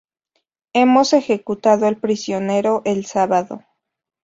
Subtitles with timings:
[0.73, 3.63] Hemos ejecutado al prisionero el sábado".